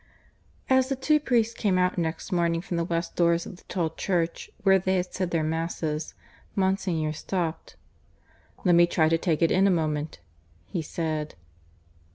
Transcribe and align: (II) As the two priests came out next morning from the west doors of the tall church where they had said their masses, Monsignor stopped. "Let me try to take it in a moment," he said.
(II) 0.71 0.77
As 0.77 0.89
the 0.89 0.95
two 0.95 1.19
priests 1.19 1.53
came 1.53 1.77
out 1.77 1.95
next 1.95 2.31
morning 2.31 2.59
from 2.59 2.75
the 2.77 2.83
west 2.83 3.15
doors 3.15 3.45
of 3.45 3.57
the 3.57 3.63
tall 3.65 3.91
church 3.91 4.49
where 4.63 4.79
they 4.79 4.95
had 4.95 5.13
said 5.13 5.29
their 5.29 5.43
masses, 5.43 6.15
Monsignor 6.55 7.13
stopped. 7.13 7.75
"Let 8.65 8.73
me 8.73 8.87
try 8.87 9.09
to 9.09 9.19
take 9.19 9.43
it 9.43 9.51
in 9.51 9.67
a 9.67 9.69
moment," 9.69 10.17
he 10.65 10.81
said. 10.81 11.35